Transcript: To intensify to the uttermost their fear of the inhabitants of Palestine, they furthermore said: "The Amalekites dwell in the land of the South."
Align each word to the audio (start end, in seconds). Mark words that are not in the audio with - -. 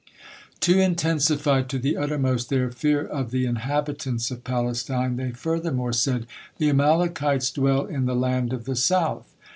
To 0.61 0.79
intensify 0.79 1.61
to 1.61 1.77
the 1.77 1.95
uttermost 1.95 2.49
their 2.49 2.71
fear 2.71 3.05
of 3.05 3.29
the 3.29 3.45
inhabitants 3.45 4.31
of 4.31 4.43
Palestine, 4.43 5.15
they 5.15 5.29
furthermore 5.29 5.93
said: 5.93 6.25
"The 6.57 6.69
Amalekites 6.69 7.51
dwell 7.51 7.85
in 7.85 8.07
the 8.07 8.15
land 8.15 8.51
of 8.51 8.65
the 8.65 8.75
South." 8.75 9.31